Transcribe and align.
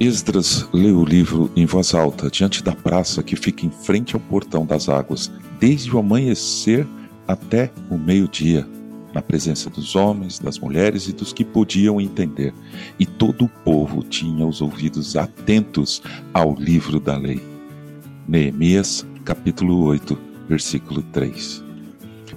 Esdras 0.00 0.66
leu 0.72 1.00
o 1.00 1.04
livro 1.04 1.50
em 1.54 1.66
voz 1.66 1.92
alta 1.92 2.30
diante 2.30 2.64
da 2.64 2.74
praça 2.74 3.22
que 3.22 3.36
fica 3.36 3.66
em 3.66 3.70
frente 3.70 4.14
ao 4.14 4.20
portão 4.20 4.64
das 4.64 4.88
águas, 4.88 5.30
desde 5.60 5.94
o 5.94 5.98
amanhecer 5.98 6.86
até 7.28 7.70
o 7.90 7.98
meio-dia, 7.98 8.66
na 9.12 9.20
presença 9.20 9.68
dos 9.68 9.94
homens, 9.94 10.38
das 10.38 10.58
mulheres 10.58 11.06
e 11.06 11.12
dos 11.12 11.34
que 11.34 11.44
podiam 11.44 12.00
entender. 12.00 12.54
E 12.98 13.04
todo 13.04 13.44
o 13.44 13.48
povo 13.62 14.02
tinha 14.02 14.46
os 14.46 14.62
ouvidos 14.62 15.16
atentos 15.18 16.02
ao 16.32 16.54
livro 16.54 16.98
da 16.98 17.18
lei. 17.18 17.42
Neemias, 18.26 19.06
capítulo 19.22 19.84
8, 19.84 20.18
versículo 20.48 21.02
3. 21.12 21.62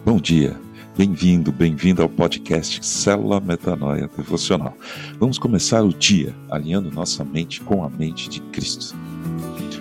Bom 0.03 0.17
dia. 0.17 0.59
Bem-vindo, 0.95 1.51
bem-vindo 1.51 2.03
ao 2.03 2.07
podcast 2.07 2.85
Célula 2.85 3.39
Metanoia 3.39 4.07
Devocional. 4.15 4.77
Vamos 5.19 5.39
começar 5.39 5.81
o 5.81 5.91
dia 5.91 6.35
alinhando 6.51 6.91
nossa 6.91 7.23
mente 7.23 7.61
com 7.61 7.83
a 7.83 7.89
mente 7.89 8.29
de 8.29 8.39
Cristo. 8.39 8.95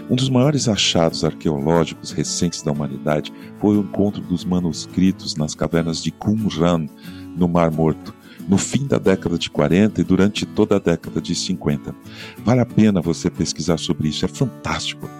Um 0.08 0.16
dos 0.16 0.30
maiores 0.30 0.68
achados 0.68 1.22
arqueológicos 1.22 2.12
recentes 2.12 2.62
da 2.62 2.72
humanidade 2.72 3.30
foi 3.60 3.76
o 3.76 3.82
encontro 3.82 4.22
dos 4.22 4.42
manuscritos 4.42 5.36
nas 5.36 5.54
cavernas 5.54 6.02
de 6.02 6.10
Qumran, 6.10 6.88
no 7.36 7.46
Mar 7.46 7.70
Morto, 7.70 8.14
no 8.48 8.56
fim 8.56 8.86
da 8.86 8.96
década 8.96 9.36
de 9.36 9.50
40 9.50 10.00
e 10.00 10.04
durante 10.04 10.46
toda 10.46 10.76
a 10.76 10.78
década 10.78 11.20
de 11.20 11.34
50. 11.34 11.94
Vale 12.42 12.60
a 12.60 12.66
pena 12.66 13.02
você 13.02 13.28
pesquisar 13.28 13.78
sobre 13.78 14.08
isso, 14.08 14.24
é 14.24 14.28
fantástico. 14.28 15.10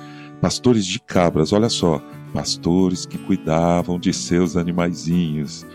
Pastores 0.40 0.86
de 0.86 0.98
cabras, 0.98 1.52
olha 1.52 1.68
só, 1.68 2.02
pastores 2.32 3.06
que 3.06 3.18
cuidavam 3.18 3.98
de 3.98 4.12
seus 4.12 4.56
animaizinhos. 4.56 5.66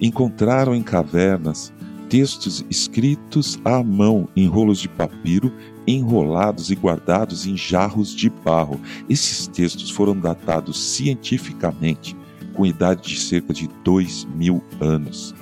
Encontraram 0.00 0.74
em 0.74 0.82
cavernas 0.82 1.72
textos 2.08 2.64
escritos 2.68 3.60
à 3.64 3.82
mão 3.84 4.28
em 4.34 4.46
rolos 4.48 4.80
de 4.80 4.88
papiro, 4.88 5.52
enrolados 5.86 6.70
e 6.70 6.74
guardados 6.74 7.46
em 7.46 7.56
jarros 7.56 8.14
de 8.14 8.28
barro. 8.28 8.80
Esses 9.08 9.46
textos 9.46 9.90
foram 9.90 10.18
datados 10.18 10.78
cientificamente 10.80 12.16
com 12.54 12.66
idade 12.66 13.08
de 13.08 13.18
cerca 13.18 13.54
de 13.54 13.68
dois 13.84 14.26
mil 14.36 14.62
anos. 14.80 15.34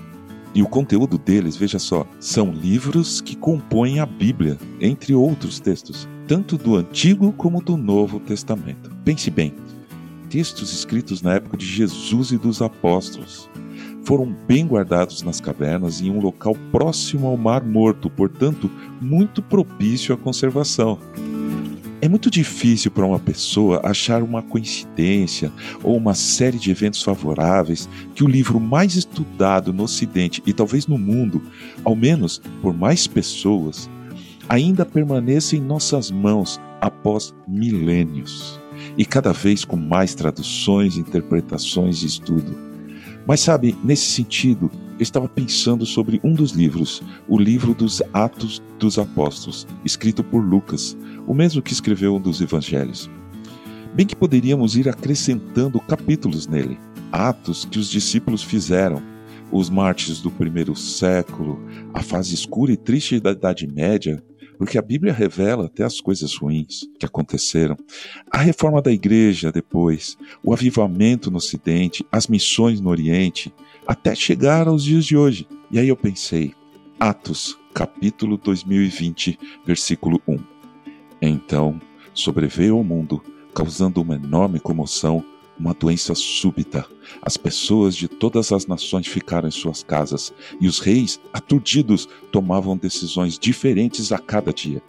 E 0.55 0.63
o 0.63 0.69
conteúdo 0.69 1.19
deles, 1.19 1.57
veja 1.57 1.79
só, 1.79 2.07
são 2.21 2.51
livros 2.51 3.21
que 3.21 3.37
compõem 3.37 4.01
a 4.01 4.07
Bíblia, 4.07 4.59
entre 4.81 5.15
outros 5.15 5.61
textos, 5.61 6.09
tanto 6.27 6.57
do 6.59 6.77
Antigo 6.77 7.33
como 7.33 7.63
do 7.63 7.77
Novo 7.77 8.19
Testamento. 8.21 8.91
Pense 9.05 9.31
bem, 9.31 9.55
textos 10.29 10.73
escritos 10.73 11.23
na 11.23 11.35
época 11.35 11.57
de 11.57 11.67
Jesus 11.67 12.31
e 12.33 12.39
dos 12.39 12.61
apóstolos. 12.63 13.49
Foram 14.05 14.35
bem 14.47 14.67
guardados 14.67 15.23
nas 15.23 15.41
cavernas 15.41 16.01
em 16.01 16.11
um 16.11 16.21
local 16.21 16.57
próximo 16.73 17.27
ao 17.27 17.37
Mar 17.37 17.63
Morto, 17.63 18.09
portanto, 18.09 18.71
muito 19.01 19.43
propício 19.43 20.15
à 20.15 20.17
conservação. 20.17 20.99
É 22.01 22.09
muito 22.09 22.31
difícil 22.31 22.91
para 22.91 23.05
uma 23.05 23.19
pessoa 23.19 23.81
achar 23.85 24.23
uma 24.23 24.41
coincidência 24.41 25.53
ou 25.83 25.97
uma 25.97 26.15
série 26.15 26.59
de 26.59 26.71
eventos 26.71 27.03
favoráveis 27.03 27.89
que 28.15 28.23
o 28.23 28.29
livro 28.29 28.61
mais 28.61 28.95
estudado 28.95 29.73
no 29.73 29.83
Ocidente 29.83 30.43
e 30.47 30.53
talvez 30.53 30.87
no 30.87 30.97
mundo, 30.97 31.43
ao 31.85 31.97
menos 31.97 32.41
por 32.63 32.73
mais 32.73 33.07
pessoas, 33.07 33.91
ainda 34.49 34.87
permaneça 34.87 35.57
em 35.57 35.61
nossas 35.61 36.11
mãos 36.11 36.61
após 36.81 37.35
milênios 37.49 38.61
e 38.97 39.05
cada 39.05 39.33
vez 39.33 39.65
com 39.65 39.77
mais 39.77 40.15
traduções, 40.15 40.97
interpretações 40.97 42.03
e 42.03 42.07
estudo. 42.07 42.57
Mas 43.27 43.41
sabe, 43.41 43.77
nesse 43.85 44.07
sentido, 44.07 44.71
eu 44.99 45.03
estava 45.03 45.29
pensando 45.29 45.85
sobre 45.85 46.21
um 46.25 46.33
dos 46.33 46.53
livros, 46.53 47.03
o 47.29 47.39
livro 47.39 47.75
dos 47.75 48.03
Atos 48.13 48.63
dos 48.79 48.99
Apóstolos, 48.99 49.67
escrito 49.85 50.25
por 50.25 50.41
Lucas, 50.41 50.97
o 51.27 51.35
mesmo 51.35 51.63
que 51.63 51.73
escreveu 51.73 52.17
um 52.17 52.21
dos 52.21 52.41
evangelhos. 52.41 53.11
Bem 53.95 54.07
que 54.07 54.17
poderíamos 54.17 54.77
ir 54.77 54.89
acrescentando 54.89 55.79
capítulos 55.81 56.47
nele, 56.47 56.79
atos 57.13 57.65
que 57.65 57.79
os 57.79 57.91
discípulos 57.91 58.43
fizeram, 58.43 59.03
os 59.51 59.71
mártires 59.71 60.21
do 60.21 60.31
primeiro 60.31 60.75
século, 60.75 61.61
a 61.95 62.03
fase 62.03 62.35
escura 62.35 62.73
e 62.73 62.77
triste 62.77 63.21
da 63.21 63.33
Idade 63.33 63.67
Média, 63.67 64.23
porque 64.59 64.77
a 64.77 64.83
Bíblia 64.83 65.13
revela 65.13 65.67
até 65.67 65.85
as 65.85 66.01
coisas 66.01 66.35
ruins 66.35 66.81
que 66.99 67.07
aconteceram. 67.07 67.77
A 68.31 68.39
reforma 68.39 68.83
da 68.83 68.93
igreja 68.93 69.53
depois, 69.53 70.19
o 70.43 70.53
avivamento 70.53 71.31
no 71.31 71.39
Ocidente, 71.39 72.05
as 72.11 72.27
missões 72.27 72.81
no 72.81 72.91
Oriente, 72.91 73.55
até 73.87 74.15
chegar 74.15 74.67
aos 74.67 74.85
dias 74.85 75.07
de 75.07 75.17
hoje. 75.17 75.47
E 75.71 75.79
aí 75.79 75.89
eu 75.89 75.97
pensei, 75.97 76.53
Atos, 76.99 77.57
capítulo 77.73 78.37
2020, 78.37 79.39
versículo 79.65 80.21
1. 80.27 80.39
Então 81.23 81.81
sobreveio 82.13 82.75
ao 82.75 82.85
mundo, 82.85 83.23
causando 83.55 84.03
uma 84.03 84.17
enorme 84.17 84.59
comoção, 84.59 85.25
uma 85.59 85.75
doença 85.75 86.15
súbita. 86.15 86.87
As 87.23 87.37
pessoas 87.37 87.97
de 87.97 88.09
todas 88.09 88.53
as 88.53 88.67
nações 88.67 89.07
ficaram 89.07 89.49
em 89.49 89.53
suas 89.53 89.83
casas, 89.83 90.33
e 90.61 90.69
os 90.69 90.79
reis, 90.79 91.21
aturdidos, 91.33 92.09
tomavam 92.31 92.77
decisões 92.77 93.39
diferentes 93.39 94.13
a 94.13 94.19
cada 94.19 94.53
dia. 94.53 94.83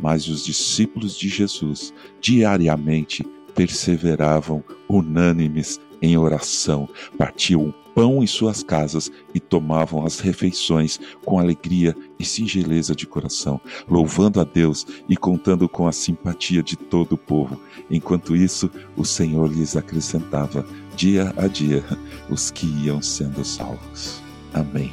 Mas 0.00 0.28
os 0.28 0.44
discípulos 0.44 1.16
de 1.16 1.28
Jesus, 1.28 1.92
diariamente, 2.20 3.26
perseveravam 3.54 4.62
unânimes 4.88 5.80
em 6.00 6.16
oração, 6.16 6.88
partiam 7.16 7.74
pão 7.94 8.22
em 8.22 8.26
suas 8.28 8.62
casas 8.62 9.10
e 9.34 9.40
tomavam 9.40 10.06
as 10.06 10.20
refeições 10.20 11.00
com 11.24 11.38
alegria 11.38 11.96
e 12.16 12.24
singeleza 12.24 12.94
de 12.94 13.06
coração, 13.06 13.60
louvando 13.88 14.40
a 14.40 14.44
Deus 14.44 14.86
e 15.08 15.16
contando 15.16 15.68
com 15.68 15.88
a 15.88 15.92
simpatia 15.92 16.62
de 16.62 16.76
todo 16.76 17.14
o 17.14 17.18
povo. 17.18 17.60
Enquanto 17.90 18.36
isso, 18.36 18.70
o 18.96 19.04
Senhor 19.04 19.50
lhes 19.50 19.76
acrescentava, 19.76 20.64
dia 20.94 21.34
a 21.36 21.48
dia, 21.48 21.84
os 22.30 22.52
que 22.52 22.66
iam 22.84 23.02
sendo 23.02 23.44
salvos. 23.44 24.22
Amém. 24.54 24.92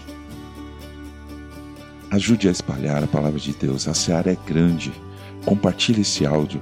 Ajude 2.10 2.48
a 2.48 2.52
espalhar 2.52 3.04
a 3.04 3.08
palavra 3.08 3.40
de 3.40 3.54
Deus. 3.54 3.88
A 3.88 3.94
seara 3.94 4.32
é 4.32 4.38
grande. 4.48 4.92
Compartilhe 5.46 6.02
esse 6.02 6.26
áudio. 6.26 6.62